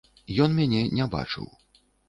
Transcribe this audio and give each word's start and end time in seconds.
Ён 0.45 0.55
мяне 0.61 0.81
не 1.01 1.07
бачыў. 1.19 1.47